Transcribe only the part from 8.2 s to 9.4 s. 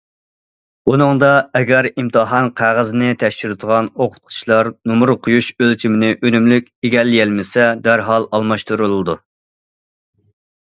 ئالماشتۇرۇلىدۇ.